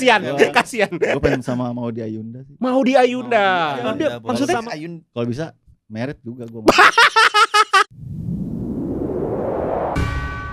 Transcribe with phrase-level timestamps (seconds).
[0.00, 0.20] kasihan,
[0.56, 0.92] kasihan.
[0.96, 2.56] Gue pengen sama mau di Ayunda sih.
[2.56, 3.76] Mau di Ayunda.
[3.84, 4.28] Mau di Ayunda, boleh.
[4.32, 5.04] maksudnya Sama Ayun.
[5.12, 5.52] Kalau bisa
[5.92, 6.60] merit juga gue.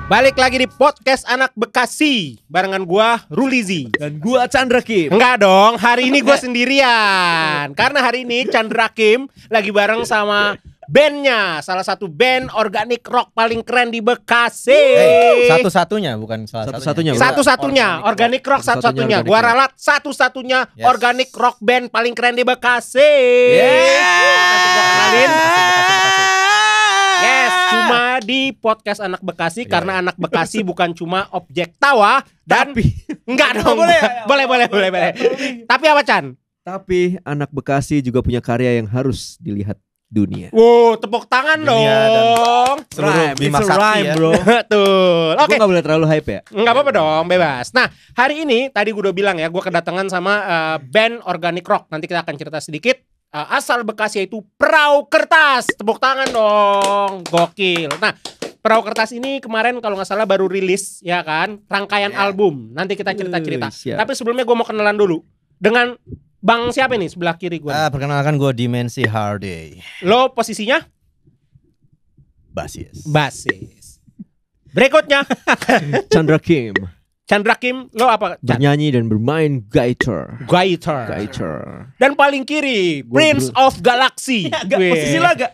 [0.08, 3.92] balik lagi di podcast anak Bekasi barengan gua Rulizi.
[3.92, 5.12] Dan gua Chandra Kim.
[5.12, 7.76] Enggak dong, hari ini gua sendirian.
[7.76, 10.56] Karena hari ini Chandra Kim lagi bareng sama
[10.88, 14.72] bandnya, salah satu band organik rock paling keren di Bekasi.
[14.72, 17.22] Eh, satu-satunya bukan salah Satu-satunya, satunya.
[17.22, 19.18] Satu-satunya, organik rock Satu-satunya satu-satunya.
[19.20, 20.86] organic Gua ralat satu-satunya Yes.
[20.86, 23.14] organik rock band paling keren di Bekasi.
[24.68, 25.32] Kenalin.
[27.18, 29.72] Yes, cuma di podcast anak Bekasi Iya.
[29.74, 32.94] karena anak Bekasi bukan cuma objek tawa dan Tapi
[33.26, 33.76] enggak dong.
[33.76, 34.10] boleh ya?
[34.30, 35.12] boleh, boleh, boleh, boleh.
[35.66, 36.26] Tapi apa Chan?
[36.62, 40.48] tapi anak Bekasi juga punya karya yang harus dilihat dunia.
[40.50, 42.76] Wow, tepuk tangan Dunia dong.
[42.88, 44.14] Seluruh Rhyme, Bima it's Sakti rhyme, ya.
[44.16, 44.32] bro.
[44.56, 45.32] Betul.
[45.36, 45.56] Oke.
[45.60, 46.42] nggak boleh terlalu hype ya.
[46.48, 47.68] Nggak apa-apa dong, bebas.
[47.72, 51.92] Nah, hari ini tadi gue udah bilang ya, gue kedatangan sama eh, band organic rock.
[51.92, 52.96] Nanti kita akan cerita sedikit.
[53.28, 55.68] Eh, asal Bekasi yaitu Perahu Kertas.
[55.76, 57.92] Tepuk tangan dong, gokil.
[58.00, 58.16] Nah,
[58.58, 62.24] Perahu Kertas ini kemarin kalau nggak salah baru rilis ya kan, rangkaian Ya.
[62.24, 62.72] album.
[62.72, 63.68] Nanti kita cerita-cerita.
[63.68, 64.00] Siap.
[64.00, 65.20] Tapi sebelumnya gue mau kenalan dulu
[65.60, 66.00] dengan
[66.38, 67.70] Bang siapa nih sebelah kiri gue?
[67.70, 69.82] Ah, perkenalkan gue Dimensi Hardy.
[70.02, 70.80] Lo posisinya
[72.48, 73.06] Basis.
[73.06, 74.02] basis.
[74.74, 75.22] Berikutnya
[76.14, 76.74] Chandra Kim
[77.28, 78.40] Chandra Kim, lo apa?
[78.40, 80.40] Bernyanyi dan bermain gitar.
[80.48, 81.12] Guitar.
[81.12, 81.92] Gitar.
[82.00, 84.48] Dan paling kiri, Gua Prince of Galaxy.
[84.64, 84.96] Agak Wih.
[84.96, 85.52] posisi lo agak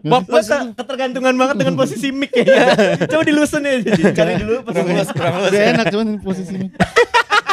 [0.00, 2.72] Bok- lo ke- ketergantungan banget dengan posisi mic ya.
[3.12, 3.84] Coba dilusun ya.
[4.16, 5.52] Cari dulu Kurang luas, kurang luas.
[5.52, 6.68] Udah enak cuman posisinya.
[6.72, 6.88] Gue gini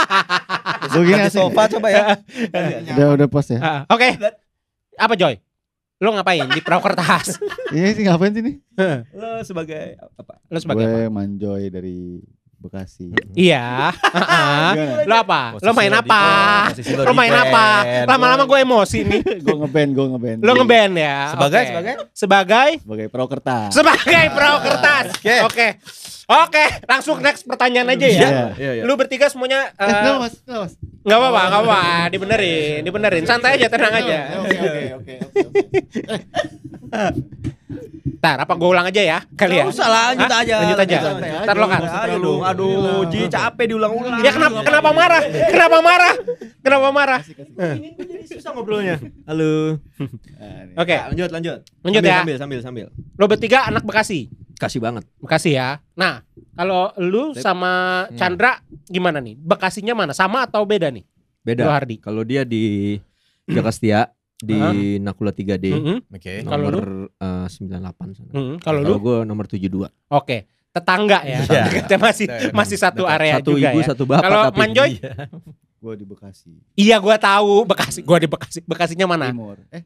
[0.07, 0.46] Ganti
[0.91, 1.37] asik.
[1.37, 2.03] sofa coba ya.
[2.95, 3.59] Udah udah pas ya.
[3.59, 4.15] Ah, Oke.
[4.97, 5.37] Apa Joy?
[5.97, 7.41] Lo ngapain di perahu kertas?
[7.73, 8.55] Ini sih ngapain sih nih?
[9.17, 10.37] Lo sebagai apa?
[10.47, 10.93] Lo sebagai apa?
[10.93, 12.21] Gue manjoy dari
[12.67, 13.15] Bekasi.
[13.31, 13.95] Iya.
[15.09, 15.55] Lo apa?
[15.63, 16.21] Lo main apa?
[16.75, 17.65] Lo main apa?
[18.03, 19.21] Lama-lama gue emosi nih.
[19.45, 20.39] gue ngeband, gue ngeband.
[20.43, 21.17] Lo ngeband ya?
[21.31, 23.71] Sebagai sebagai Sebagai Sebagai pro kertas.
[23.71, 25.05] sebagai perahu kertas.
[25.47, 25.67] Oke.
[26.27, 26.63] Oke.
[26.83, 28.11] Langsung next pertanyaan aja ya.
[28.11, 28.29] Iya.
[28.59, 28.83] Iya, iya.
[28.83, 30.67] Lu bertiga semuanya Eh, eh,
[31.07, 31.81] nggak apa-apa, nggak apa-apa,
[32.11, 34.43] dibenerin, dibenerin, santai aja, tenang aja.
[34.43, 35.55] Oke, oke, oke, oke.
[38.17, 39.67] Ntar apa gue ulang aja ya kali ya?
[39.67, 40.55] Nggak usah lah, lanjut aja.
[40.63, 40.97] Lanjut aja.
[41.43, 41.81] Ntar lo kan.
[42.17, 42.41] dong.
[42.41, 42.75] Aduh,
[43.05, 43.11] Gila.
[43.11, 44.19] Ji capek diulang-ulang.
[44.23, 45.21] Ya kenapa kenapa marah?
[45.51, 46.13] Kenapa marah?
[46.59, 47.21] Kenapa marah?
[47.23, 48.97] Ini gue jadi susah ngobrolnya.
[49.23, 49.77] Halo.
[50.37, 50.85] Nah.
[50.85, 51.59] Oke, Ya, lanjut, lanjut.
[51.81, 52.21] Lanjut ya.
[52.21, 52.85] Sambil, sambil, sambil.
[53.17, 54.29] lo bertiga anak Bekasi.
[54.53, 55.01] Kasih banget.
[55.17, 55.81] Bekasi ya.
[55.93, 56.21] Nah,
[56.53, 58.13] kalau lu sama Hmm.
[58.15, 59.33] Chandra gimana nih?
[59.33, 60.13] Bekasinya mana?
[60.13, 61.05] Sama atau beda nih?
[61.41, 61.65] Beda.
[61.69, 61.97] Hardi.
[61.97, 62.95] Kalau dia di
[63.49, 64.73] Jakastia di Hah?
[65.01, 66.33] Nakula 3D Mhm, Oke.
[66.41, 68.31] Kalau nomor eh, 98 sana.
[68.31, 68.55] mhm.
[68.59, 68.93] Kalau lu?
[68.97, 69.89] gue nomor 72.
[70.07, 70.45] Oke.
[70.69, 71.41] Tetangga ya.
[71.41, 71.63] Iya.
[71.81, 72.53] Kita masih Dekat.
[72.53, 73.15] masih satu Dekat.
[73.17, 73.85] area satu juga ibu, ya.
[73.87, 74.41] satu bapak Kalau.
[74.53, 74.91] Manjoy?
[75.77, 76.53] Gue di Bekasi.
[76.73, 78.01] Iya, gua tahu Bekasi.
[78.01, 78.59] Gua di Bekasi.
[78.61, 79.29] Bekasinya mana?
[79.29, 79.61] Timur.
[79.69, 79.85] Eh,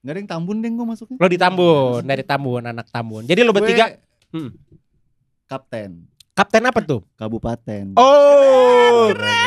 [0.00, 1.18] nggak ada yang Tambun deh gue masuknya.
[1.18, 3.22] Lo di Tambun, dari Tambun, anak Tambun.
[3.24, 3.94] Jadi lo Gue bertiga
[4.30, 4.50] Hmm.
[5.44, 6.06] Kapten.
[6.34, 7.00] Kapten apa tuh?
[7.14, 7.94] Kabupaten.
[7.94, 9.06] Oh,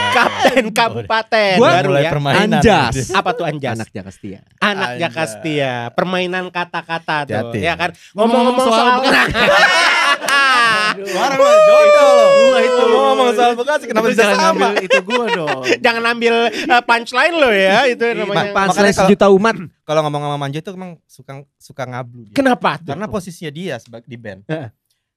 [0.09, 2.12] kapten kabupaten Gua baru mulai ya.
[2.12, 2.44] permainan.
[2.58, 3.12] Anjas.
[3.12, 3.75] Apa tuh Anjas?
[3.75, 4.40] Anak Jakastia.
[4.58, 5.00] Anak Anjas.
[5.03, 7.92] Jakastia, permainan kata-kata tuh, ya kan?
[8.16, 8.86] Ngomong-ngomong soal
[10.98, 12.09] Orang mah jodoh lo.
[12.50, 12.81] Gua itu.
[12.81, 14.48] Lu ngomong soal Bekasi kenapa bisa jangan sama?
[14.50, 15.62] ngambil itu gue dong.
[15.86, 18.50] Jangan ambil uh, punchline lo ya, itu namanya.
[18.50, 19.56] Ma- Pansel Makanya kalau- sejuta umat.
[19.84, 22.34] Kalau ngomong sama Manjo itu emang suka suka ngablu dia.
[22.34, 22.92] Kenapa tuh?
[22.92, 24.42] Karena posisinya dia sebagai di band.
[24.50, 24.69] Heeh.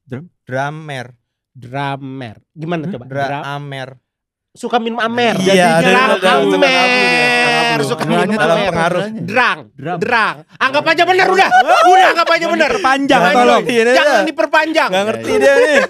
[0.05, 0.25] Drum?
[0.45, 1.07] Drummer.
[1.61, 2.37] Drummer.
[2.51, 3.05] Gimana coba?
[3.05, 3.91] Dra- Drummer.
[4.51, 5.39] suka minum amer.
[5.39, 6.19] Iya, drang
[6.51, 7.79] amer.
[7.87, 8.69] Suka minum dalam amer.
[8.69, 9.03] pengaruh.
[9.23, 9.59] Drang,
[9.97, 10.37] drang.
[10.59, 11.49] Anggap aja bener udah.
[11.87, 12.71] Udah anggap aja bener.
[12.83, 13.63] Panjang Jangan tolong.
[13.63, 14.89] di- Jangan diperpanjang.
[14.91, 15.79] Gak ngerti dia nih.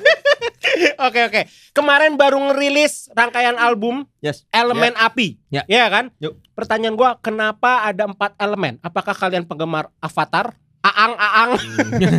[1.01, 1.41] Oke oke.
[1.73, 4.45] Kemarin baru ngerilis rangkaian album Yes.
[4.51, 5.41] Elemen Api.
[5.49, 5.65] Ya.
[5.65, 6.05] Iya kan?
[6.21, 6.37] Yuk.
[6.53, 8.77] Pertanyaan gua kenapa ada empat elemen?
[8.79, 10.53] Apakah kalian penggemar Avatar?
[10.81, 11.51] Aang Aang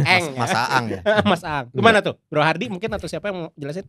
[0.05, 0.25] Eng.
[0.37, 1.01] Mas, Mas Aang ya.
[1.31, 1.65] Mas Aang.
[1.73, 2.15] Gimana tuh?
[2.29, 3.85] Bro Hardi mungkin atau siapa yang mau jelasin?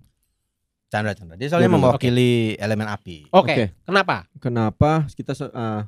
[0.88, 1.37] Chandra Chandra.
[1.37, 1.88] Dia soalnya Dulu.
[1.88, 3.28] mewakili elemen api.
[3.33, 3.53] Oke.
[3.53, 3.65] Oke.
[3.84, 4.28] Kenapa?
[4.41, 5.83] Kenapa kita eh,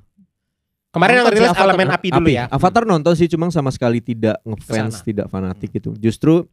[0.95, 1.67] Kemarin yang ngerilis Avatar.
[1.67, 2.45] Elemen Api dulu ya.
[2.47, 5.07] Avatar nonton sih cuma sama sekali tidak ngefans, Ke sana.
[5.11, 5.91] tidak fanatik gitu.
[5.99, 6.47] Justru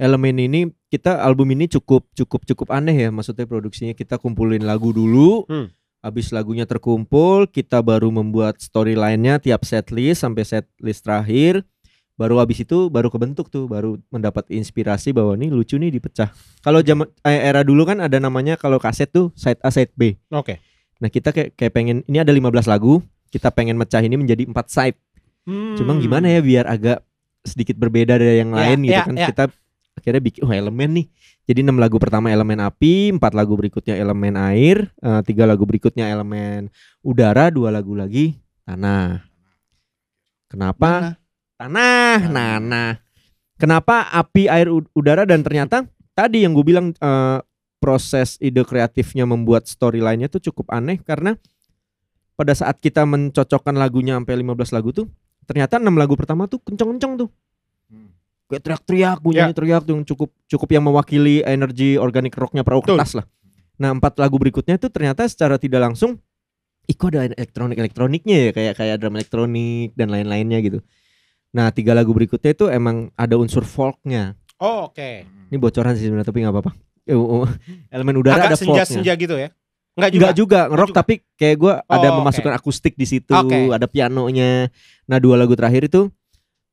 [0.00, 4.88] elemen ini kita album ini cukup cukup cukup aneh ya maksudnya produksinya kita kumpulin lagu
[4.88, 5.44] dulu.
[5.52, 5.68] Hmm.
[6.04, 11.64] Habis lagunya terkumpul, kita baru membuat storyline-nya tiap set list sampai set list terakhir.
[12.14, 16.28] Baru habis itu baru kebentuk tuh, baru mendapat inspirasi bahwa nih lucu nih dipecah.
[16.60, 20.20] Kalau zaman eh, era dulu kan ada namanya kalau kaset tuh side A side B.
[20.28, 20.60] Oke.
[21.00, 23.00] Nah, kita kayak kayak pengen ini ada 15 lagu,
[23.32, 25.00] kita pengen mecah ini menjadi empat side.
[25.48, 25.74] Hmm.
[25.80, 27.00] Cuma gimana ya biar agak
[27.42, 29.16] sedikit berbeda dari yang Ya, lain gitu ya, kan.
[29.16, 29.28] ya.
[29.32, 29.44] Kita
[29.96, 31.06] akhirnya bikin oh elemen nih
[31.44, 36.08] jadi enam lagu pertama elemen api empat lagu berikutnya elemen air eh, tiga lagu berikutnya
[36.08, 36.72] elemen
[37.04, 39.20] udara dua lagu lagi tanah.
[40.48, 41.20] Kenapa?
[41.60, 42.18] Tanah.
[42.32, 42.90] Tanah.
[43.60, 45.84] Kenapa api air ud- udara dan ternyata
[46.16, 47.38] tadi yang gue bilang eh,
[47.78, 51.36] proses ide kreatifnya membuat storyline-nya tuh cukup aneh karena
[52.34, 55.06] pada saat kita mencocokkan lagunya sampai 15 lagu tuh
[55.44, 57.28] ternyata enam lagu pertama tuh kenceng-kenceng tuh
[58.50, 62.84] kayak teriak-teriak bunyinya teriak tuh yang cukup cukup yang mewakili energi organik rocknya Perahu.
[62.84, 63.26] Kertas lah
[63.74, 66.20] nah empat lagu berikutnya tuh ternyata secara tidak langsung
[66.84, 70.78] Ih kok ada elektronik elektroniknya ya kayak kayak drum elektronik dan lain-lainnya gitu
[71.50, 75.26] nah tiga lagu berikutnya itu emang ada unsur folknya Oh, oke.
[75.50, 76.72] ini bocoran sih sebenarnya tapi nggak apa-apa
[77.04, 77.48] Eh, oh, oh.
[77.92, 79.52] elemen udara ada Agak folknya senja-senja gitu ya.
[79.92, 80.24] Enggak juga.
[80.24, 80.98] Enggak juga ngerok juga.
[81.04, 82.18] tapi kayak gue ada Oh, oke.
[82.24, 83.68] memasukkan akustik di situ, Oke.
[83.68, 84.72] ada pianonya.
[85.04, 86.08] Nah, dua lagu terakhir itu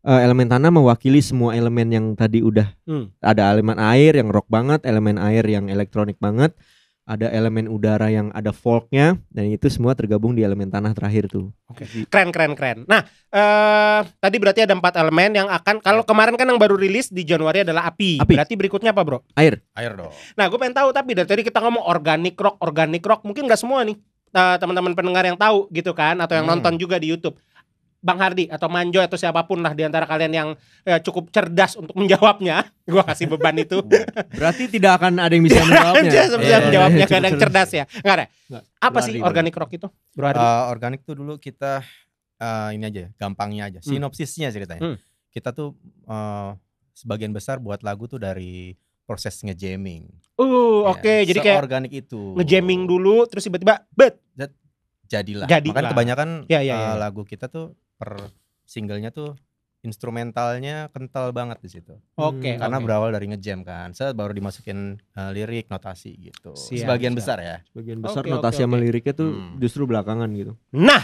[0.01, 3.09] eh, elemen tanah mewakili semua elemen yang tadi udah Hmm.
[3.19, 6.53] ada elemen air yang rock banget, elemen air yang elektronik banget,
[7.01, 11.49] ada elemen udara yang ada folknya dan itu semua tergabung di elemen tanah terakhir tuh.
[12.07, 12.85] Keren keren keren.
[12.85, 17.09] Nah, eh tadi berarti ada empat elemen yang akan kalau kemarin kan yang baru rilis
[17.09, 18.21] di Januari adalah api.
[18.21, 18.31] Api.
[18.31, 19.25] Berarti berikutnya apa, Bro?
[19.33, 19.59] Air.
[19.73, 20.13] Air dong.
[20.33, 23.59] Nah, gue pengen tahu tapi dari tadi kita ngomong organic rock, organic rock, mungkin nggak
[23.59, 23.97] semua nih
[24.31, 26.55] eh, teman-teman pendengar yang tahu gitu kan atau yang Hmm.
[26.55, 27.35] nonton juga di YouTube.
[28.01, 30.49] Bang Hardi atau Manjoy atau siapa pun lah di antara kalian yang
[30.83, 33.77] eh, cukup cerdas untuk menjawabnya, gua kasih beban itu.
[34.33, 36.09] Berarti tidak akan ada yang bisa menjawabnya.
[36.09, 37.85] Bisa bisa Iya, menjawabnya iya, kan yang cerdas ya.
[38.01, 38.25] Enggak ada.
[38.49, 38.63] Nggak.
[38.81, 39.87] Apa Bro sih Hardi, organic rock itu?
[40.17, 40.41] Bro Hardi.
[40.41, 41.85] Eh, organik tuh dulu kita
[42.41, 43.79] eh, ini aja, gampangnya aja.
[43.85, 43.89] Hmm.
[43.93, 44.81] Sinopsisnya ceritanya.
[44.81, 44.97] Hmm.
[45.29, 45.77] Kita tuh
[46.09, 46.49] eh,
[46.97, 48.73] sebagian besar buat lagu tuh dari
[49.05, 50.09] proses ngejamming.
[50.41, 50.49] Uh,
[50.81, 51.15] Ya, oke.
[51.29, 52.33] Jadi kayak organik itu.
[52.33, 54.17] ngejamming dulu terus tiba-tiba bet.
[55.11, 55.43] Jadilah.
[55.43, 55.75] Jadilah.
[55.75, 56.95] Makanya kebanyakan Ya, ya, ya.
[56.95, 58.33] lagu kita tuh per
[58.65, 59.37] singlenya tuh
[59.81, 61.93] instrumentalnya kental banget di situ.
[62.15, 62.57] Oke.
[62.57, 62.85] Karena oke.
[62.85, 63.91] berawal dari ngejam kan.
[63.91, 66.53] Set baru dimasukin eh, lirik, notasi gitu.
[66.53, 67.19] Siap, Sebagian siap.
[67.21, 67.57] besar ya.
[67.67, 69.57] Sebagian besar Oke, notasi oke, sama liriknya tuh Hmm.
[69.57, 70.53] justru belakangan gitu.
[70.71, 71.01] Nah,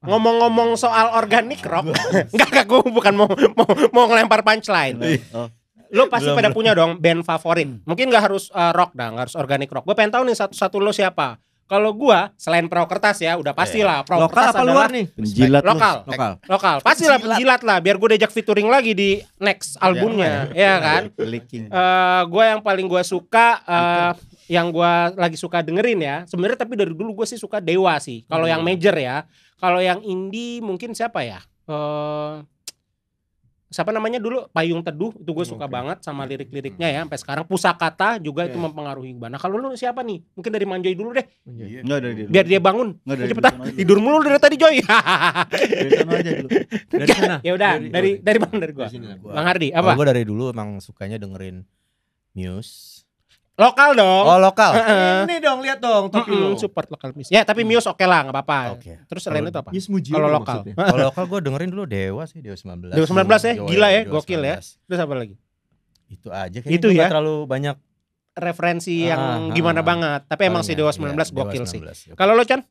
[0.00, 1.88] ngomong-ngomong soal organic rock,
[2.30, 4.96] enggak enggak gue bukan mau mau mau ngelempar punchline.
[5.32, 5.48] Oh,
[5.88, 6.56] Lo pasti Belum, pada belum.
[6.56, 7.64] punya dong band favorit.
[7.82, 9.84] Mungkin nggak harus uh, rock dah, nggak harus organic rock.
[9.84, 11.40] Gue pengen tahu nih satu-satu lo siapa.
[11.68, 15.06] Kalau gua selain perahu kertas ya, udah pastilah perahu Lokal kertas apa adalah luar nih?
[15.12, 15.68] penjilat lu.
[15.68, 15.96] lokal.
[16.08, 16.32] Lokal.
[16.48, 16.76] Lokal.
[16.80, 21.02] Pastilah penjilat lah, biar gue diajak featuring lagi di next albumnya, ya kan?
[21.20, 21.68] Leaking.
[21.68, 24.12] Eh, gue yang paling gue suka eh,
[24.48, 28.24] yang gue lagi suka dengerin ya sebenarnya tapi dari dulu gue sih suka Dewa sih
[28.24, 29.28] kalau yang major ya
[29.60, 32.40] kalau yang indie mungkin siapa ya eh
[33.68, 34.48] siapa namanya dulu?
[34.48, 35.72] Payung Teduh itu gue suka Oke.
[35.72, 37.44] banget sama lirik-liriknya ya sampai sekarang.
[37.44, 38.64] Pusakata juga itu Oke.
[38.64, 40.24] mempengaruhi gue nah kalau lu siapa nih?
[40.32, 41.26] Mungkin dari Manjoy dulu deh.
[41.44, 42.96] Enggak dari biar dia bangun.
[43.00, 43.52] Nggak, dari cepetan.
[43.76, 44.76] tidur mulu dari tadi Joy.
[44.80, 46.48] Dari sana aja dulu.
[46.88, 47.36] Dari sana.
[47.40, 48.86] ya udah Dari- dari dari mana dari gue
[49.22, 49.92] Bang Hardi apa?
[49.92, 51.62] gue dari dulu emang sukanya dengerin
[52.32, 52.97] Muse.
[53.58, 54.70] Lokal dong Oh, lokal.
[55.26, 56.56] Ini dong lihat dong topi Mm-mm, lo.
[56.56, 57.28] support lokal Muse.
[57.28, 58.78] Ya, tapi Muse oke lah, nggak apa-apa.
[58.78, 59.02] Oke.
[59.04, 59.70] Terus selain itu apa?
[59.74, 60.62] Yes, Mujio Kalau lo lokal.
[60.64, 62.94] Kalau lokal gue dengerin dulu Dewa sih, Dewa 19.
[62.94, 64.56] Dewa 19 ya, Dewa gila ya, Dewa gokil ya.
[64.62, 64.86] 19.
[64.86, 65.34] Terus apa lagi?
[66.06, 66.94] Itu aja kayaknya Itu ya?
[66.94, 67.76] nggak terlalu banyak
[68.32, 69.84] Referensi Ah, yang ah, gimana ah.
[69.84, 70.20] banget.
[70.24, 70.72] Tapi emang si.
[70.72, 71.80] Dewa 19 Iya, Dewa gokil sih.
[71.82, 72.14] 19.
[72.14, 72.62] Kalau lo Chan?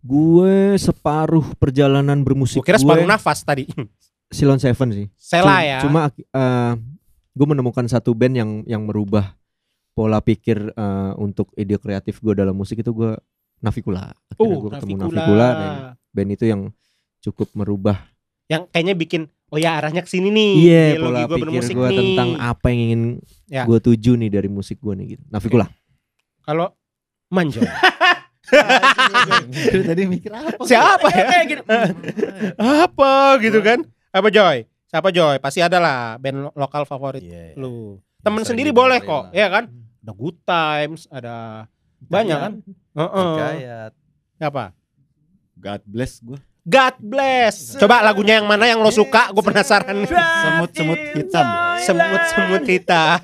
[0.00, 3.68] Gue separuh perjalanan bermusik Gue kira separuh gue nafas tadi.
[4.32, 5.06] Silon Seven sih.
[5.14, 5.78] Sela ya.
[5.78, 6.08] Cuma
[7.32, 9.36] gue menemukan satu band yang yang merubah
[9.92, 13.12] pola pikir eh, untuk ide kreatif gue dalam musik itu gue
[13.58, 14.10] Navikula.
[14.28, 15.14] Akhirnya uh, gue ketemu Navikula.
[15.14, 15.72] Navikula dan
[16.10, 16.62] band itu yang
[17.20, 17.96] cukup merubah
[18.46, 20.50] Yang kayaknya bikin oh ya arahnya ke sini nih.
[20.58, 23.02] iya ideologi pola gua pikir bermusik gue tentang apa yang ingin
[23.46, 23.62] Ya.
[23.64, 25.24] gue tuju nih dari musik gue nih gitu.
[25.28, 25.68] Navikula.
[26.42, 26.72] Kalau
[27.28, 27.60] Manjo.
[29.88, 30.60] Tadi mikir apa?
[30.62, 31.24] Siapa ya?
[32.58, 33.78] apa gitu kan?
[34.10, 34.66] Apa Joy?
[34.88, 35.36] Siapa Joy?
[35.38, 37.56] Pasti ada lah band lo- lokal favorit Iya.
[37.56, 37.96] lu.
[38.20, 39.34] Temen Bisa sendiri boleh kok, lah.
[39.34, 39.64] ya kan?
[40.02, 41.34] Ada Good Times, ada
[42.10, 42.52] banyak kan?
[42.98, 43.34] Heeh.
[43.38, 43.92] Hikayat.
[44.42, 44.74] Apa?
[45.54, 46.38] God bless gue.
[46.62, 47.74] God bless.
[47.74, 49.34] Coba lagunya yang mana yang lo suka?
[49.34, 50.06] Gue penasaran.
[50.06, 51.46] Semut-semut hitam.
[51.82, 53.18] Semut-semut kita.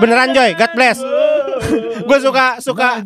[0.00, 1.00] Beneran Joy, God bless.
[2.04, 3.00] Gue suka suka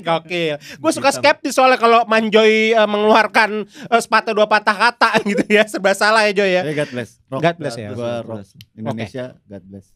[0.06, 0.56] Gokil.
[0.76, 5.64] Gue suka skeptis soalnya kalau Manjoy eh, mengeluarkan eh, sepatah dua patah kata gitu ya.
[5.64, 6.62] Serba salah ya Joy ya.
[6.64, 7.10] Ya God bless.
[7.26, 7.40] Rock.
[7.42, 7.88] God bless ya.
[7.90, 8.46] Gua rock.
[8.72, 9.86] Indonesia God bless.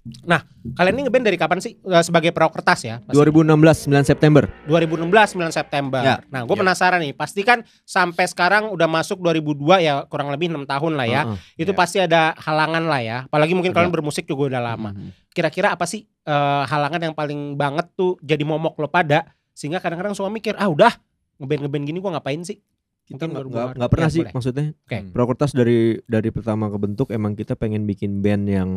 [0.74, 2.98] Kalian ini ngeband dari kapan sih Eh, sebagai perahu kertas ya?
[3.02, 4.44] Pasti 2016 9 September.
[4.66, 6.02] 2016 9 September.
[6.02, 6.16] Ya.
[6.28, 6.60] Nah, gue Ya.
[6.60, 7.12] penasaran nih.
[7.14, 11.22] Pasti kan sampai sekarang udah masuk 2002 ya, kurang lebih enam tahun lah ya.
[11.26, 11.66] Heeh.
[11.66, 11.78] Itu Ya.
[11.78, 13.18] pasti ada halangan lah ya.
[13.26, 14.90] Apalagi mungkin kalian bermusik juga udah lama.
[14.92, 15.10] Mhm.
[15.30, 19.24] Kira-kira apa sih eh, halangan yang paling banget tuh jadi momok lo pada
[19.60, 20.96] sehingga kadang-kadang suka mikir, "Ah, udah
[21.36, 22.64] ngeband-ngeband gini gua ngapain sih?"
[23.10, 24.32] kita nggak pernah ya, sih boleh.
[24.38, 24.98] maksudnya Oke.
[25.02, 25.10] Hmm.
[25.10, 28.70] Prokertas dari dari pertama kebentuk emang kita pengen bikin band yang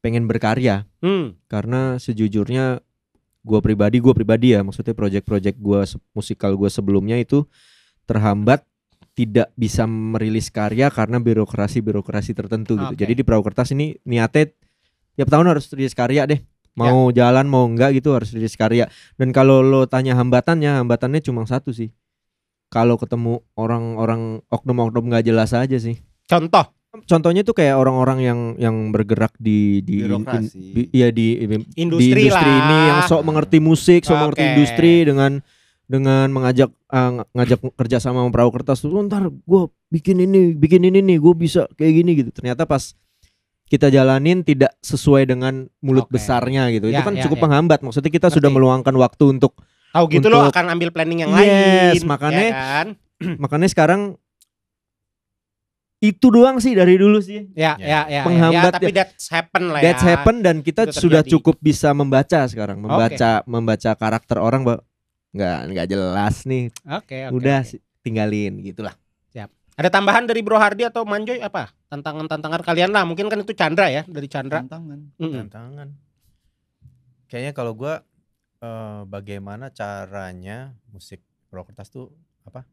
[0.00, 1.36] pengen berkarya Hmm.
[1.46, 2.80] karena sejujurnya
[3.44, 5.84] gua pribadi gua pribadi ya maksudnya project-project gua
[6.16, 7.44] musikal gua sebelumnya itu
[8.08, 8.64] terhambat
[9.12, 12.96] tidak bisa merilis karya karena birokrasi-birokrasi tertentu gitu.
[12.96, 13.00] Oke.
[13.04, 14.48] Jadi di perahu kertas ini niatnya
[15.20, 16.40] tiap tahun harus rilis karya deh.
[16.72, 18.88] Mau jalan mau enggak gitu harus rilis karya.
[19.20, 21.92] Dan kalau lo tanya hambatannya, hambatannya cuma satu sih.
[22.72, 26.00] Kalau ketemu orang-orang oknum-oknum nggak jelas aja sih.
[26.24, 26.72] Contoh.
[27.04, 30.60] Contohnya tuh kayak orang-orang yang yang bergerak di di Birokrasi.
[30.76, 32.60] di- iya di di Industri, industri lah.
[32.60, 34.50] ini yang sok mengerti musik, sok mengerti Oke.
[34.52, 35.32] industri dengan
[35.88, 40.52] dengan mengajak eh, ng- ngajak kerja sama perahu kertas tuh "Oh, ntar gue bikin ini
[40.52, 42.92] bikin ini nih gue bisa kayak gini gitu ternyata pas
[43.72, 46.20] kita jalanin tidak sesuai dengan mulut Oke.
[46.20, 47.42] besarnya gitu itu Ya, kan ya, cukup ya.
[47.48, 49.56] penghambat maksudnya kita sudah meluangkan waktu untuk
[49.92, 52.04] Tahu gitu lo Untuk- akan ambil planning yang Yes, lain.
[52.04, 52.86] makanya- ya kan?
[53.42, 54.00] makanya sekarang
[56.02, 57.78] itu doang sih dari dulu sih Ya, Ya.
[57.78, 59.84] ya, ya, ya, Penghambat ya, tapi that's happen lah ya.
[59.88, 61.32] That's happen dan kita Itu sudah terjadi.
[61.38, 64.80] cukup bisa membaca sekarang, membaca membaca karakter orang, Mbak.
[65.32, 66.64] Nggak nggak jelas nih.
[66.90, 67.38] Oke, oke.
[67.38, 67.68] Udah oke.
[67.68, 68.98] sih, tinggalin gitulah.
[69.72, 71.72] Ada tambahan dari Bro Hardi atau Manjoy apa?
[71.88, 73.08] Tantangan-tantangan kalian lah.
[73.08, 74.60] Mungkin kan itu Chandra ya, dari Chandra.
[74.60, 75.16] Tantangan.
[75.16, 75.48] Mm-mm.
[75.48, 75.88] tantangan
[77.32, 78.04] kayaknya kalau gua
[78.60, 82.08] eh, bagaimana caranya musik Prokertas tuh
[82.48, 82.64] apa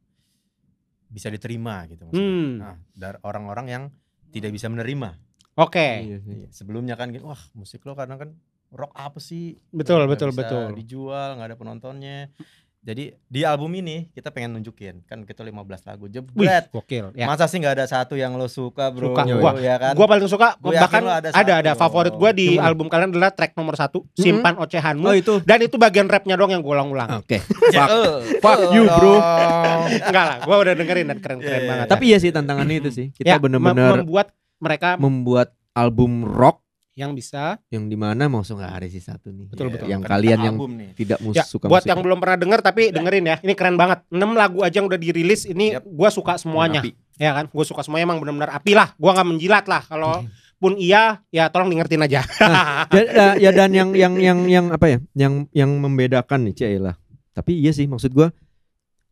[1.11, 2.31] bisa diterima gitu maksudnya.
[2.31, 2.51] Hmm.
[2.63, 3.83] Nah, dari orang-orang yang
[4.31, 5.19] tidak bisa menerima.
[5.59, 6.05] Oke.
[6.05, 6.47] Iya sih.
[6.53, 8.31] Sebelumnya kan gitu, wah musik lo karena kan
[8.71, 9.59] rock apa sih?
[9.75, 10.67] Betul, Nggak betul, bisa betul.
[10.79, 12.31] Dijual, nggak ada penontonnya.
[12.79, 15.51] Jadi di album ini kita pengen nunjukin kan kita 15
[15.83, 16.71] lagu jebret.
[16.71, 17.11] gokil.
[17.11, 17.27] Ya.
[17.27, 19.11] Masa sih nggak ada satu yang lo suka, Bro?
[19.11, 19.27] Suka.
[19.29, 19.93] Gua- ya kan?
[19.93, 22.65] Gua paling suka Gua bahkan ada ada ada, favorit gua di Gimana?
[22.65, 25.43] album kalian adalah track nomor satu simpan ocehanmu Oh itu.
[25.43, 27.43] dan itu bagian rapnya doang yang gue ulang-ulang Oke.
[27.69, 27.91] Ya, Fuck.
[27.91, 29.11] eh, fuck eh you, bro.
[29.11, 29.21] dong.
[30.01, 32.89] enggak lah gue udah dengerin dan keren-keren Iya, iya, banget Tapi ya sih tantangannya itu
[32.89, 33.05] sih.
[33.11, 36.63] Kita Ya, bener-bener membuat mereka membuat album rock
[36.99, 39.47] yang bisa yang di mana mau nggak ada sih satu nih.
[39.47, 39.87] Betul, Iya, betul.
[39.87, 40.89] Yang kan kalian yang nih.
[40.93, 41.89] tidak mus ya suka buat musik.
[41.89, 44.99] yang belum pernah denger tapi dengerin ya ini keren banget 6 lagu aja yang udah
[44.99, 45.87] dirilis ini Yap.
[45.87, 46.91] gua suka semuanya Api.
[47.15, 50.23] ya kan gue suka semuanya emang benar-benar api lah gua nggak menjilat lah kalau
[50.55, 52.19] pun iya ya tolong dengerin aja
[52.91, 56.71] ya, ya- ya dan yang yang yang yang apa ya yang yang membedakan nih Cek
[56.81, 56.95] lah
[57.31, 58.27] tapi iya sih maksud gua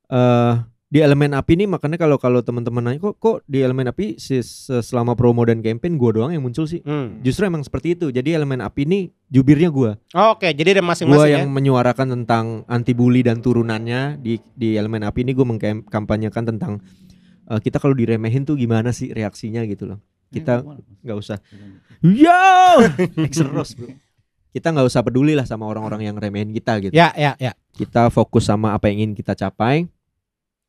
[0.08, 0.54] eh
[0.88, 4.40] di elemen api nih makanya kalau kalau teman-teman nanya kok kok di elemen api si,
[4.40, 6.80] se- selama promo dan campaign gua doang yang muncul sih?
[6.80, 7.20] Hmm.
[7.20, 8.08] justru emang seperti itu.
[8.08, 10.00] Jadi elemen api ini jubirnya gua.
[10.16, 14.80] Oke jadi ada gua masing-masing yang ya menyuarakan tentang anti bully dan turunannya di di
[14.80, 16.80] elemen api ini gua mengkampanyekan tentang
[17.52, 20.00] eh, kita kalau diremehin tuh gimana sih reaksinya gitu loh.
[20.32, 20.64] Kita
[21.04, 21.44] nggak usah.
[22.00, 22.32] Yo
[23.28, 23.92] Exeros, bro.
[24.56, 26.96] Kita nggak usah peduli lah sama orang-orang yang remehin kita gitu.
[26.96, 27.52] Ya ya ya.
[27.76, 29.92] Kita fokus sama apa yang ingin kita capai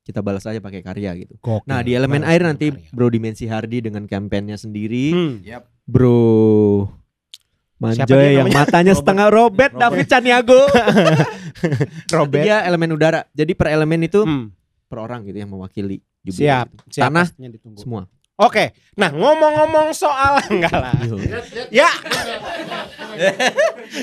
[0.09, 1.37] kita balas aja pakai karya gitu.
[1.63, 2.89] Nah di elemen Balas air nanti karya.
[2.91, 5.13] bro dimensi Hardi dengan kampanyenya sendiri.
[5.13, 5.35] Hmm.
[5.85, 6.89] bro
[7.79, 9.79] Siapa dia Manjoy yang matanya setengah robet Robert.
[9.79, 10.61] David Caniago
[12.17, 12.43] Robert.
[12.43, 13.23] Dia elemen udara.
[13.31, 14.49] Jadi per elemen itu Hmm.
[14.89, 16.99] per orang gitu yang mewakili jubir siap gitu.
[16.99, 17.27] siap Tanah.
[17.77, 18.09] semua.
[18.35, 20.97] Oke nah ngomong-ngomong soal enggak lah.
[21.69, 21.93] Ya.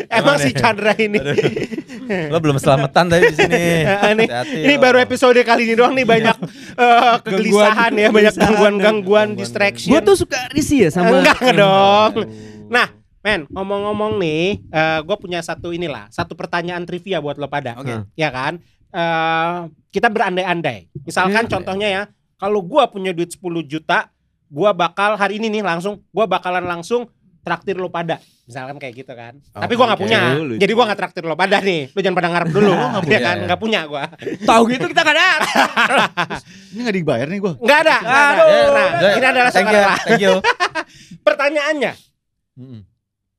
[0.12, 1.20] Emang si Chandra ini
[2.06, 3.64] Lo belum selamatan tadi di sini.
[4.66, 6.38] ini, baru episode kali ini doang nih banyak
[6.84, 9.40] eh, kegelisahan ya, banyak gangguan-gangguan Gangguan.
[9.40, 9.92] distraction.
[9.92, 12.14] gue tuh suka risih ya sama Enggak dong.
[12.68, 12.88] Nah,
[13.22, 18.06] men, ngomong-ngomong nih, eh gue punya satu inilah, satu pertanyaan trivia buat lo pada, Oke.
[18.14, 18.58] ya kan?
[18.90, 19.56] Eh
[19.90, 20.92] kita berandai-andai.
[21.04, 21.52] Misalkan Iya.
[21.52, 22.04] contohnya ya,
[22.36, 24.12] kalau gue punya duit 10 juta,
[24.46, 27.08] gue bakal hari ini nih langsung, gue bakalan langsung
[27.46, 29.38] traktir lo pada, misalkan kayak gitu kan.
[29.46, 30.04] Tapi gue nggak oke.
[30.04, 30.58] punya, Lucu.
[30.58, 31.82] jadi gue nggak traktir lo pada nih.
[31.88, 33.36] Lo jangan pada ngarep dulu, Lo nggak ya punya kan?
[33.36, 33.44] ya?
[33.46, 34.04] Nggak punya gue.
[34.42, 35.16] tahu gitu kita kan
[36.74, 37.54] Ini gak dibayar nih gua.
[37.56, 37.96] Nggak ada.
[37.98, 38.26] nggak.
[38.28, 38.68] Aduh.
[38.74, 39.82] Nah, ini adalah Thank you.
[40.04, 40.34] Thank you.
[41.28, 41.92] Pertanyaannya,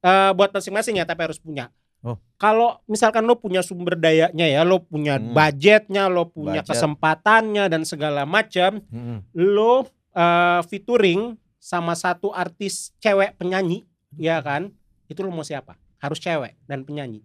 [0.01, 1.69] eh buat masing-masing ya tapi harus punya.
[2.01, 2.15] Oh.
[2.37, 5.33] Kalau misalkan lo punya sumber dayanya ya, lo punya Hmm.
[5.33, 6.71] budgetnya, lo punya Budget.
[6.71, 9.27] kesempatannya dan segala macam, Mm-mm.
[9.35, 13.83] lo eh, featuring sama satu artis cewek penyanyi,
[14.17, 14.73] ya kan?
[15.07, 15.77] Itu lo mau siapa?
[15.97, 17.23] Harus cewek dan penyanyi.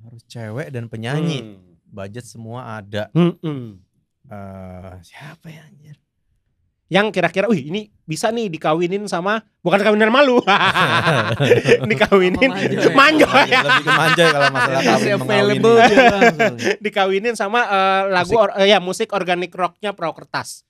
[0.00, 1.40] Harus cewek dan penyanyi.
[1.42, 1.76] Hmm.
[1.88, 3.12] Budget semua ada.
[3.12, 3.68] Hmm, hmm.
[4.30, 5.96] Eh, siapa ya anjir?
[6.92, 10.44] Yang kira-kira, wih ini bisa nih dikawinin sama bukan kawinan malu,
[11.88, 12.92] dikawinin Manjoy.
[12.92, 13.60] manjoy ya.
[13.64, 15.76] Lebih ke manjoy kalau masalah kawin available
[16.84, 20.68] dikawinin sama eh, lagu or- eh, ya musik organik rocknya Pro Kertas.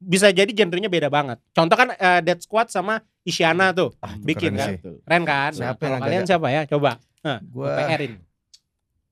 [0.00, 1.36] Bisa jadi genrenya beda banget.
[1.52, 3.92] Contoh kan eh, Dead Squad sama Isyana tuh.
[4.00, 4.68] Ah, Bikin keren kan?
[4.68, 4.76] sih.
[5.04, 5.50] Keren kan?
[5.52, 6.62] Nah, Siapa kalau yang kalian agak- siapa ya?
[6.66, 6.90] Coba.
[7.20, 8.12] Nah, Gua PR-in.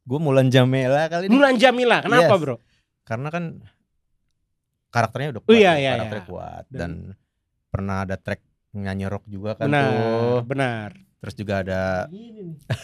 [0.02, 1.32] gua Mulan Jamela kali ini.
[1.32, 2.00] Mulan Jamila.
[2.00, 2.40] Kenapa, Yes.
[2.40, 2.56] Bro?
[3.04, 3.44] Karena kan
[4.88, 6.30] karakternya udah Oh, kuat, iya, tuh, iya, karakternya iya.
[6.30, 6.90] kuat dan
[7.68, 10.38] pernah ada track nyanyi rock juga kan Benar, tuh.
[10.44, 10.90] benar.
[11.18, 12.06] Terus juga ada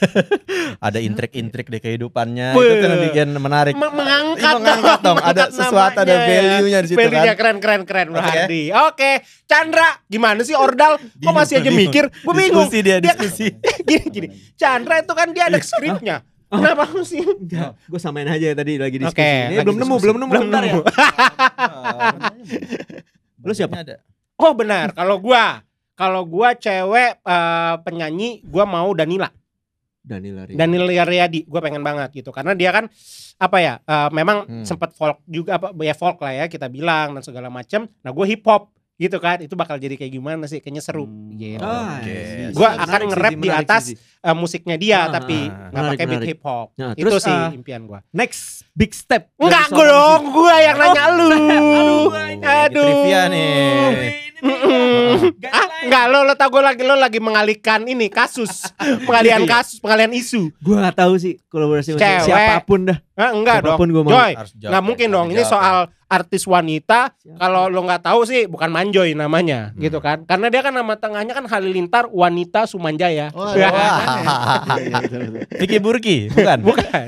[0.90, 2.66] ada intrik-intrik di kehidupannya Wih.
[2.66, 3.74] itu kan yang bikin menarik.
[3.74, 6.26] Me- mengangkat, Iya, mengangkat dong, ada mengangkat sesuatu ada ya.
[6.26, 7.38] value-nya di situ Value-nya kan.
[7.38, 8.26] keren keren keren Bro Oke.
[8.28, 8.62] Hardi.
[8.74, 9.10] Oke,
[9.44, 10.98] Chandra, gimana sih Ordal?
[10.98, 12.10] Kok masih aja mikir?
[12.10, 12.66] Gue bingung.
[12.66, 13.46] Diskusi dia, Dia- diskusi.
[13.88, 14.28] gini gini.
[14.54, 16.16] Chandra itu kan dia ada skripnya.
[16.50, 17.22] Kenapa sih?
[17.22, 19.14] Enggak, gue samain aja ya tadi lagi diskusi.
[19.16, 20.82] Oke, Ini lagi belum nemu, belum nemu, Belum bentar nemu.
[23.40, 23.78] Lu siapa?
[23.78, 24.02] Ada.
[24.34, 25.62] Oh benar, kalau gua
[25.94, 29.30] kalau gua cewek eh, penyanyi, gua mau Danila.
[30.04, 30.52] Danila Ria.
[30.54, 32.92] Danila Riyadi, gua pengen banget gitu karena dia kan
[33.34, 34.64] apa ya, eh, memang Hmm.
[34.64, 37.88] sempat folk juga apa ya folk lah ya kita bilang dan segala macam.
[38.04, 40.62] Nah, gua hip hop gitu kan, itu bakal jadi kayak gimana sih?
[40.62, 41.08] Kayaknya seru.
[41.08, 41.34] Hmm.
[41.34, 41.58] Gitu.
[41.58, 42.14] Oke.
[42.14, 43.96] iya, Gua menarik akan nge-rap di atas sih.
[44.20, 46.68] Eh, musiknya dia Ah, tapi ah, nggak pakai beat hip hop.
[46.76, 48.04] Nah, itu terus, sih ah, impian gua.
[48.12, 49.32] Next big step.
[49.34, 51.26] Enggak gue dong, gua yang nanya lu.
[51.26, 52.84] Aduh, gua ini Aduh.
[52.84, 53.88] trivia nih.
[54.44, 55.40] Mm-mm.
[55.48, 58.70] Ah, enggak lo lo tau gue lagi lo lagi mengalihkan ini kasus,
[59.04, 59.50] pengalihan Iya.
[59.50, 60.54] kasus, pengalihan isu.
[60.58, 62.98] Gue gak tahu sih kolaborasi siapa pun dah.
[63.14, 63.94] Ah, enggak Siapa pun dong.
[63.94, 64.10] gua mau.
[64.10, 65.28] Joy, nggak mungkin dong.
[65.30, 67.14] Ini dijawab, soal artis wanita.
[67.36, 69.80] Kalau lo nggak tahu sih, bukan Manjoy namanya, Hmm.
[69.80, 70.22] gitu kan?
[70.22, 73.30] Karena dia kan nama tengahnya kan Halilintar Wanita Sumanjaya.
[73.30, 73.70] Oh, Ya.
[75.54, 76.58] Vicky Burki, bukan?
[76.68, 77.06] Bukan.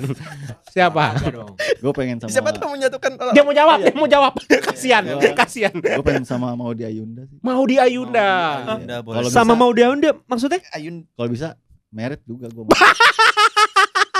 [0.68, 1.16] Siapa?
[1.80, 4.32] Gue pengen sama Siapa tuh menyatukan Dia mau jawab, dia mau jawab.
[4.68, 5.32] Kasihan, Iya.
[5.32, 5.72] kasihan.
[5.72, 7.40] Gue pengen sama Maudi Ayunda sih.
[7.40, 8.28] Mau di Ayunda.
[8.76, 9.24] Ayunda boleh.
[9.24, 10.60] Kalau Sama mau dia dia maksudnya?
[10.70, 11.56] Ayun Kalau bisa
[11.88, 12.62] merit juga gue.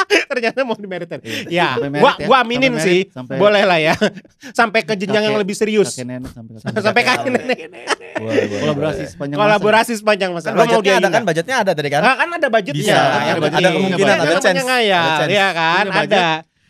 [0.31, 1.19] Ternyata mau di meritan.
[1.47, 2.27] Ya, Sampai merit gua ya.
[2.27, 2.99] gua aminin Sampai sih.
[2.99, 3.95] merit, sampai- Boleh lah ya.
[4.59, 5.89] Sampai ke jenjang yang lebih serius.
[5.91, 6.53] Kakek nenek sampai
[6.85, 7.59] Sampai kakek nenek.
[8.61, 9.43] Kolaborasi sepanjang masa.
[9.43, 10.47] Kolaborasi sepanjang masa.
[10.49, 12.01] Kan budgetnya ada kan budgetnya ada tadi kan?
[12.01, 12.77] Ah, kan ada budgetnya.
[12.77, 13.57] Bisa, ada- penting.
[13.57, 14.65] ada kemungkinan, ada chance.
[14.65, 15.33] ngayal, Ada chance.
[15.33, 15.85] Iya kan?
[15.89, 16.27] Ada.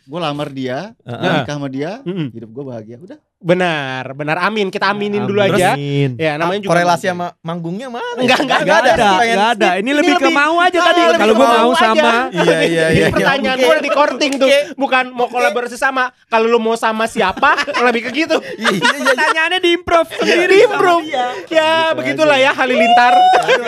[0.06, 2.96] Gue lamar dia, nikah sama dia, hidup gue bahagia.
[2.96, 3.18] Udah.
[3.46, 4.42] Benar, benar.
[4.42, 4.74] Amin.
[4.74, 5.54] Kita aminin dulu Amin.
[5.54, 5.78] aja.
[5.78, 6.18] Amin.
[6.18, 8.18] Ya, namanya juga korelasi sama manggungnya mana?
[8.18, 9.70] Enggak, enggak, Gak ada, Pengen- gak ada.
[9.78, 11.00] Ini lebih ke mau aja Ah, tadi.
[11.14, 12.12] Kalau gue mau sama.
[12.36, 13.06] Iya iya Ini iya.
[13.08, 16.10] pertanyaan gue di korting tuh, bukan mau kolaborasi sama.
[16.26, 17.54] Kalau lu mau sama siapa,
[17.86, 18.34] lebih ke gitu.
[18.58, 19.06] Iya iya iya.
[19.14, 21.04] Pertanyaannya di improv Di improve.
[21.46, 23.14] Ya, begitulah ya Halilintar.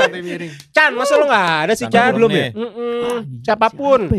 [0.75, 2.11] Chan, masa lu nggak ada sih Chan?
[2.11, 2.51] belum ya?
[2.51, 3.47] Mm-mm.
[3.47, 4.11] Siapa pun.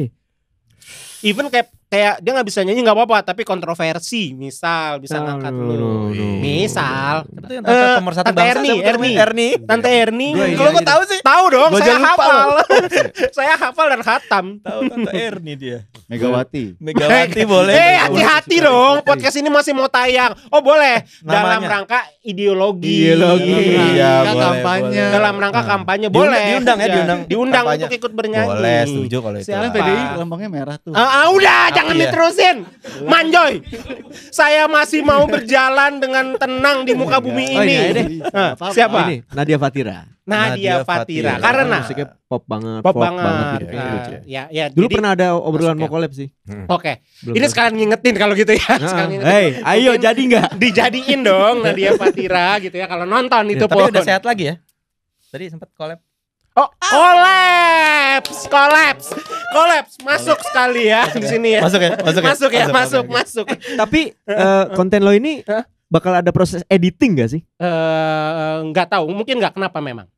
[1.19, 6.13] Even kayak kayak dia nggak bisa nyanyi nggak apa-apa, tapi kontroversi, misal bisa ngangkat lu.
[6.39, 8.43] Misal, tuh yang tante Eh, pemersatu Tante?
[8.45, 9.11] Erni, Erni.
[9.15, 9.47] Erni.
[9.59, 10.29] Tante Erni.
[10.53, 11.19] Kalau gua aja tahu sih.
[11.19, 12.47] Tahu dong, Gua saya hafal.
[13.37, 14.45] saya hafal dan khatam.
[14.59, 15.77] Tahu tante Erni dia.
[16.05, 16.77] Megawati.
[16.77, 17.73] Megawati boleh.
[17.73, 17.93] Eh, boleh.
[17.99, 18.95] hati-hati dong.
[19.01, 20.37] Podcast ini masih mau tayang.
[20.49, 21.01] Oh, boleh.
[21.21, 23.09] Dalam rangka ideologi.
[23.09, 23.57] Ideologi.
[23.95, 24.85] Iya, Rangka boleh, kampanye.
[25.01, 25.11] boleh.
[25.11, 26.45] Dalam rangka kampanye Diundang- boleh.
[26.49, 26.93] diundang ya, Ya.
[26.93, 27.81] diundang Diundang kampanye.
[27.81, 28.49] untuk ikut bernyanyi.
[28.49, 29.47] Boleh, setuju kalau itu.
[29.47, 29.71] Siapa?
[29.71, 30.93] PDI lambangnya merah tuh.
[30.93, 32.01] Ah, ah, udah, jangan ya?
[32.03, 32.57] diterusin.
[33.03, 33.53] Manjoy.
[34.29, 37.75] Saya masih mau berjalan dengan tenang di muka bumi Oh, ini.
[37.89, 38.03] ini.
[38.29, 38.71] Ah, Apa-apa.
[38.71, 38.99] siapa?
[39.05, 39.97] Ini Nadia Fatira.
[40.23, 41.33] Nadia Nadia Fatira.
[41.33, 41.33] Fatira.
[41.41, 43.59] Karena musiknya pop banget, pop folk banget.
[43.59, 44.65] gitu, Ah, lucu ya, ya.
[44.69, 45.91] Dulu jadi- pernah ada obrolan mau ya.
[45.91, 46.27] collab sih.
[46.67, 46.93] Oke.
[47.23, 48.69] Belum Ini sekalian ngingetin kalau gitu ya.
[48.77, 49.09] Nah.
[49.09, 50.49] Hei, ayo Mungkin jadi nggak?
[50.55, 53.89] dijadiin dong Nadia Fatira gitu ya kalau nonton itu Tapi pun.
[53.89, 54.55] udah sehat lagi ya.
[55.29, 55.97] Tadi sempat collab.
[56.57, 59.07] Oh, kolaps, kolaps,
[59.53, 61.61] kolaps, masuk sekali ya di sini ya.
[61.61, 61.91] Masuk ya?
[62.01, 62.29] Masuk ya?
[62.33, 63.45] Masuk ya, masuk, masuk.
[63.77, 65.45] Tapi eh, konten lo ini
[65.87, 67.41] bakal ada proses editing gak sih?
[67.41, 70.09] Eh, nggak tahu, mungkin nggak kenapa memang.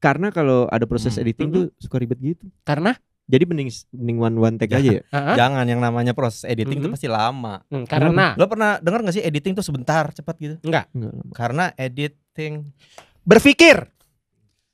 [0.00, 1.22] Karena kalau ada proses Hmm.
[1.24, 2.46] editing tuh suka ribet gitu.
[2.64, 2.96] Karena
[3.30, 4.78] Jadi mending mending one one take Ya.
[4.82, 5.02] aja ya.
[5.38, 6.94] Jangan yang namanya proses editing itu Mhm.
[6.98, 7.62] pasti lama.
[7.70, 10.58] Hmm, karena Lo pernah dengar gak sih editing tuh sebentar cepat gitu?
[10.66, 10.90] Enggak.
[11.30, 12.74] Karena editing
[13.22, 13.86] berpikir,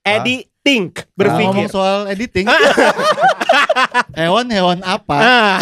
[0.01, 1.47] editing, Nah, berpikir.
[1.47, 2.47] ngomong soal editing.
[4.19, 5.59] Hewan-hewan apa Ah,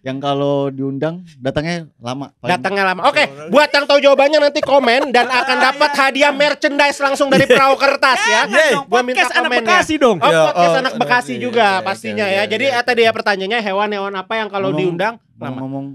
[0.00, 2.30] yang kalau diundang datangnya lama?
[2.36, 3.00] Paling- datangnya lama.
[3.06, 7.74] Oke, buat yang tahu jawabannya nanti komen dan akan dapat hadiah merchandise langsung dari Perahu
[7.74, 8.42] Kertas ya.
[8.46, 8.72] Yeay.
[8.84, 9.50] Gua minta Podcast anak.
[9.58, 10.16] Bekasi dong.
[10.18, 12.42] Oh, Ya, podcast oh, anak oke, Bekasi oke, juga pastinya ya.
[12.44, 15.56] Jadi eh, tadi ya pertanyaannya hewan-hewan apa yang kalau diundang lama?
[15.58, 15.86] Ngomong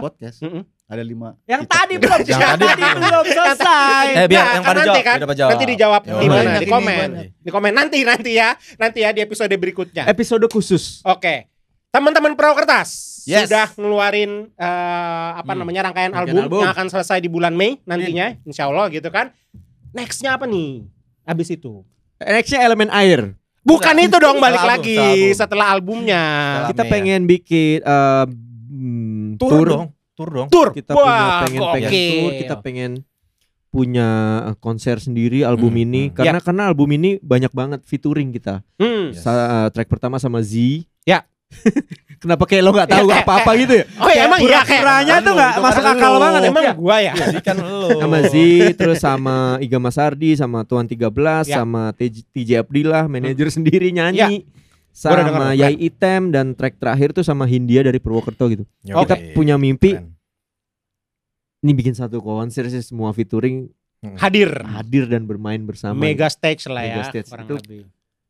[0.00, 0.38] podcast.
[0.40, 0.62] Mm-mm.
[0.92, 1.28] Ada lima.
[1.44, 1.72] Yang tipe.
[1.72, 2.64] tadi belum Yang tadi
[3.00, 4.04] belum selesai.
[4.12, 5.50] Eh biar Nah, yang kan pada nanti jawab, kan, jawab.
[5.50, 6.50] Nanti dijawab di mana?
[6.54, 7.08] Di komen.
[7.38, 8.48] Di komen nanti nanti ya.
[8.76, 10.04] Nanti ya di episode berikutnya.
[10.04, 11.00] Episode khusus.
[11.02, 11.48] Oke.
[11.88, 12.90] Teman-teman Perahu Kertas
[13.22, 13.46] Yes.
[13.46, 15.60] sudah ngeluarin eh, apa Hmm.
[15.60, 16.60] namanya rangkaian Rangkaian album, album.
[16.60, 19.30] yang akan selesai di bulan Mei nantinya, insya Allah gitu kan.
[19.90, 20.84] Nextnya apa nih?
[21.22, 21.84] Abis itu?
[22.18, 23.32] Nextnya elemen air.
[23.62, 25.38] Bukan itu dong balik Setelah lagi album, setelah album.
[25.38, 26.22] setelah albumnya.
[26.26, 26.90] Setelah- Kita ya.
[26.90, 29.66] pengen bikin eh, hmm, Tur, tour.
[29.70, 29.84] dong,
[30.22, 30.48] tur dong.
[30.48, 30.68] Tur.
[30.70, 32.14] Kita punya Wah, pengen pengen gokil.
[32.14, 32.30] tour.
[32.38, 32.90] Kita pengen
[33.68, 34.08] punya
[34.46, 36.14] eh, konser sendiri album Hmm, ini hmm.
[36.14, 38.60] karena karena album ini banyak banget featuring kita.
[38.76, 39.10] Hmm.
[39.10, 39.20] Yes.
[39.20, 39.32] Sa-
[39.64, 40.84] eh, track pertama sama Z.
[41.02, 41.24] Ya.
[42.22, 43.84] Kenapa kayak lo nggak tahu apa-apa gitu ya?
[43.98, 46.48] Oh ya emang iya kayak Pura-puranya tuh itu masuk akal banget ya.
[46.48, 47.12] emang gua ya.
[47.12, 47.56] Jadi kan.
[48.02, 48.34] Sama Z,
[48.72, 51.02] terus sama Iga Masardi, sama Tuan 13,
[51.44, 51.58] Ya.
[51.58, 54.18] sama TJ, TJ Abdillah, manajer sendiri nyanyi.
[54.18, 54.28] Ya.
[54.92, 55.56] Sama.
[55.56, 58.64] Yai Item dan track terakhir tuh sama Hindia dari Purwokerto gitu.
[58.84, 58.96] Yoi.
[59.02, 60.12] Kita punya mimpi Keren.
[61.62, 63.72] ini bikin satu konser sih semua featuring
[64.18, 64.50] Hadir.
[64.66, 65.94] hadir dan bermain bersama.
[65.94, 66.98] Mega stage lah ya.
[66.98, 67.28] Mega stage.
[67.30, 67.80] kurang Itu lebih.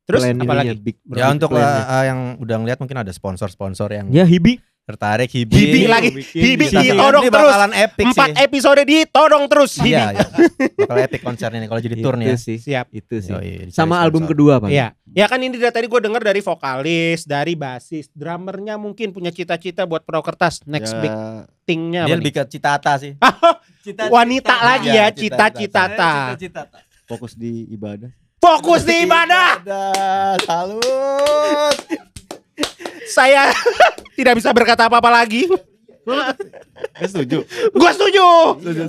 [0.03, 0.75] Terus Plan apa ininya, lagi?
[0.79, 5.55] big- Ya untuk uh, yang udah ngeliat mungkin ada sponsor-sponsor yang ya Hibi tertarik Hibi.
[5.55, 6.09] Hibi lagi.
[6.11, 7.55] Hibi ditodong ini terus.
[7.71, 8.35] epic Empat sih.
[8.43, 9.71] episode ditodong terus.
[9.79, 9.95] Hibi.
[9.95, 10.27] Iya, iya.
[10.75, 12.31] Bakal epic konsernya nih kalau jadi tour nih ya.
[12.31, 12.57] Itu sih.
[12.59, 12.87] Siap.
[12.91, 13.31] Itu sih.
[13.31, 14.03] Yoi, dicari Sama sponsor.
[14.03, 14.69] album kedua Pak.
[14.69, 14.87] Iya.
[15.13, 19.85] Ya kan ini dari tadi gue denger dari vokalis, dari basis, drummernya mungkin punya cita-cita
[19.85, 21.13] buat pro kertas next Ya, big
[21.63, 23.15] thingnya Dia lebih ke Citata sih.
[23.85, 24.09] nih?
[24.09, 25.85] Wanita lagi ya, Iya, cita-cita.
[27.05, 28.11] fokus di ibadah.
[28.39, 29.63] Fokus di ibadah.
[29.63, 29.83] Ada
[30.43, 32.11] salut.
[33.05, 33.51] Saya
[34.17, 35.47] tidak bisa berkata apa-apa lagi.
[36.93, 37.43] Eh, setuju.
[37.71, 38.25] Gua setuju.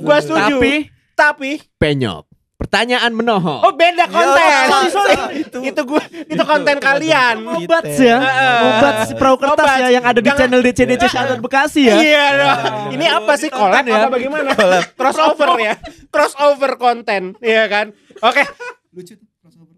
[0.01, 0.57] Gua setuju.
[0.57, 0.75] Tapi
[1.15, 2.27] Tapi penyok.
[2.55, 3.61] Pertanyaan menohok.
[3.61, 4.41] oh beda konten.
[4.41, 5.15] Ya, sorry, sorry.
[5.37, 5.59] itu.
[5.61, 7.45] Itu gua itu konten kalian.
[7.45, 8.17] Obat ya.
[8.19, 8.59] Heeh.
[8.65, 9.79] Obat si perahu kertas Obat.
[9.79, 11.95] ya yang ada di Jangan- channel DCDC Shoutout Bekasi ya.
[11.95, 12.59] Iya dong.
[12.95, 13.95] Ini apa sih collab ya.
[14.01, 14.51] apa bagaimana?
[14.97, 15.75] Crossover ya.
[16.09, 17.93] Crossover konten, iya kan?
[18.19, 18.43] Oke.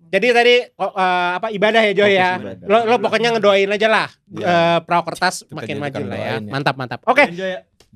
[0.06, 2.30] Jadi tadi eh, apa ibadah ya Joy ya.
[2.38, 2.66] ibadah.
[2.66, 4.08] Lo, lo pokoknya ngedoain aja lah.
[4.32, 6.30] Eh, perahu kertas Kita makin maju lah ya.
[6.38, 6.40] ya.
[6.46, 7.00] Mantap mantap.
[7.06, 7.24] Oke.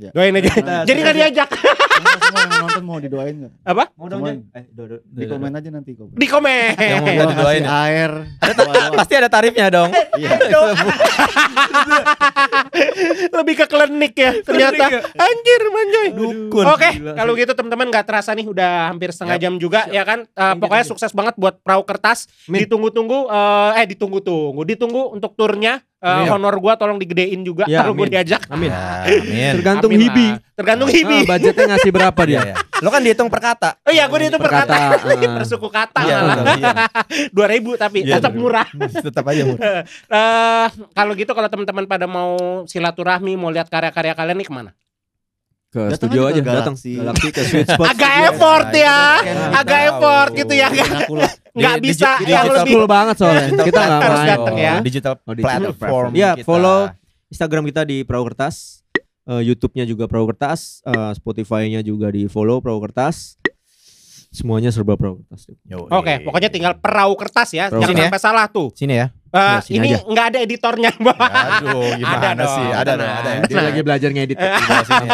[0.01, 0.11] Ya.
[0.17, 0.53] Doain aja.
[0.65, 1.49] Nah, Jadi nggak diajak.
[1.53, 3.53] Semua, semua yang nonton mau didoain nggak?
[3.69, 3.85] Apa?
[4.01, 4.25] Mau dong?
[4.57, 4.97] Eh, do, do.
[5.05, 6.17] Di komen aja nanti komen.
[6.17, 6.73] Di komen.
[6.81, 7.85] Yang mau didoain ya?
[7.85, 8.11] air.
[8.97, 9.93] Pasti ada tarifnya dong.
[10.17, 10.31] Iya.
[13.37, 14.85] Lebih ke klinik ya ternyata.
[15.21, 16.09] Anjir manjoy.
[16.17, 16.65] Dukun.
[16.73, 20.25] Oke, kalau gitu teman-teman nggak terasa nih udah hampir setengah jam juga ya kan.
[20.25, 22.25] Eh, pokoknya sukses banget buat perahu kertas.
[22.49, 24.65] Ditunggu-tunggu eh, eh ditunggu-tunggu.
[24.65, 25.85] Ditunggu untuk turnya.
[26.01, 26.33] Eh, Amin.
[26.33, 28.15] honor gua tolong digedein juga Ya, kalau gua amin.
[28.17, 28.41] diajak.
[28.49, 28.73] Amin.
[28.73, 29.53] Ya, amin.
[29.55, 30.27] Tergantung Amin Hibi.
[30.27, 30.37] lah.
[30.57, 31.19] Tergantung Ah, Hibi.
[31.23, 32.41] budgetnya ngasih berapa dia?
[32.41, 32.55] Iya.
[32.81, 33.71] Lo kan dihitung per kata.
[33.85, 34.73] Oh iya, gua dihitung per Per kata.
[34.73, 35.33] kata, ah.
[35.37, 36.17] per suku kata Iya,
[36.57, 36.73] iya.
[37.37, 38.65] Dua ribu tapi Iya, tetap murah.
[39.05, 39.85] Tetap aja murah.
[39.85, 42.33] Eh, kalau gitu kalau teman-teman pada mau
[42.65, 44.73] silaturahmi, mau lihat karya-karya kalian nih ke mana?
[45.71, 46.93] Ke Datang studio aja aja, datang Galaxy.
[46.99, 47.87] Galaxy ke Sweet Spot.
[47.87, 48.99] Agak effort Iya, ya.
[49.23, 50.69] kan Agak effort gitu ya.
[51.57, 53.41] Nggak bisa di- yang digital lebih Cool banget soalnya.
[53.47, 54.29] Digital Kita nggak harus main.
[54.29, 54.75] datang ya.
[54.81, 56.11] Digital Oh, digital platform.
[56.11, 56.43] Kita.
[56.43, 56.79] follow
[57.29, 58.57] Instagram kita di Perahu Kertas.
[59.23, 63.39] Eh, YouTube-nya juga Perahu Kertas, eh, Spotify-nya juga di follow Perahu Kertas.
[64.29, 65.55] Semuanya serba Perahu Kertas.
[65.89, 67.67] Oke, pokoknya tinggal perahu kertas ya.
[67.67, 68.07] Perahu Jangan kertas.
[68.11, 68.71] sampai salah tuh.
[68.75, 69.15] Sini ya.
[69.31, 70.03] Eh, Ya, ini aja.
[70.05, 70.91] nggak ada editornya.
[70.91, 72.67] Aduh, gimana Ada dong, sih?
[72.69, 73.21] Ada dong, ada.
[73.23, 73.37] tenang.
[73.37, 73.47] ya.
[73.47, 74.37] Dia lagi belajar ngedit.
[74.37, 75.09] Di bawah sini.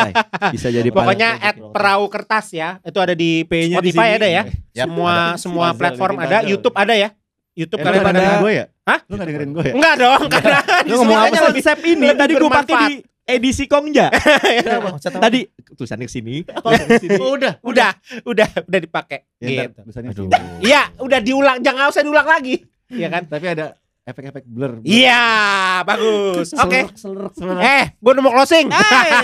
[0.50, 2.68] Bisa jadi Pokoknya at perahu kertas ya.
[2.80, 4.16] Itu ada di P-nya di Spotify sini.
[4.16, 4.42] ada ya.
[4.74, 5.36] Yap, semua ada.
[5.36, 6.24] semua Buzzer, platform ada.
[6.38, 6.48] buzzer.
[6.48, 7.08] YouTube ada ya.
[7.52, 8.18] YouTube Eh, lu kalian nggak ada.
[8.18, 8.64] dengerin gue ya?
[8.86, 8.98] Hah?
[9.02, 9.74] Lu gak dengerin gue ya?
[9.74, 12.94] Enggak dong, karena di Lu ngomong apa Konsep ini tadi gue pakai di
[13.26, 14.06] edisi Kongja.
[14.14, 15.40] Tadi Tadi
[15.76, 16.34] tulisannya ke sini.
[17.18, 17.52] Udah.
[17.60, 17.90] udah,
[18.22, 19.18] udah, udah dipakai.
[19.36, 20.30] Ya, Gitu.
[20.62, 22.62] Iya, udah diulang, jangan usah diulang lagi.
[22.86, 23.26] Iya kan?
[23.26, 23.74] Tapi ada
[24.06, 24.78] efek-efek blur.
[24.86, 25.26] Iya,
[25.82, 26.54] bagus.
[26.54, 26.86] Oke.
[26.94, 27.34] Selerek.
[27.58, 28.70] Eh, gue udah mau closing.
[28.76, 29.18] Ya, ya,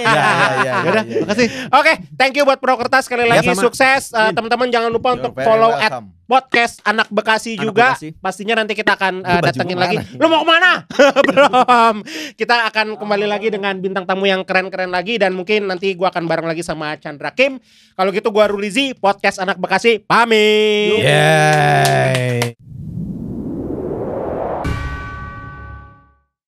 [0.59, 1.21] ya, Yaudah, ya, ya.
[1.23, 1.49] makasih.
[1.71, 3.63] Oke, thank you buat Pro Kertas sekali Ya, lagi sama.
[3.63, 4.11] sukses.
[4.11, 7.87] Eh, teman-teman jangan lupa untuk follow at podcast Anak Bekasi Anak juga.
[7.95, 8.09] Bekasi.
[8.19, 9.97] Pastinya nanti kita akan baju datengin lagi.
[10.19, 10.73] Lu mau ke mana?
[11.31, 11.95] Belum.
[12.35, 16.27] Kita akan kembali lagi dengan bintang tamu yang keren-keren lagi dan mungkin nanti gua akan
[16.27, 17.63] bareng lagi sama Chandra Kim.
[17.95, 20.03] Kalau gitu gua Rulizi, podcast Anak Bekasi.
[20.03, 21.07] Pamit.
[21.07, 22.72] Yeay.